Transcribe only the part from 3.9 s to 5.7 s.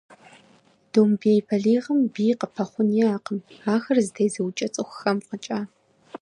зэтезыукӏэ цӏыхухэм фӏэкӏа.